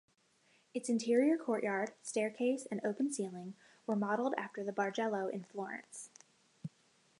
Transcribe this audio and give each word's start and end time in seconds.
Its 0.73 0.89
interior 0.89 1.37
courtyard, 1.37 1.91
staircase, 2.01 2.65
and 2.71 2.81
open 2.83 3.13
ceiling 3.13 3.53
were 3.85 3.95
modeled 3.95 4.33
after 4.35 4.63
the 4.63 4.73
Bargello 4.73 5.31
in 5.31 5.43
Florence. 5.43 6.09